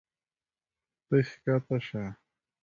[1.07, 2.03] ته ښکته شه.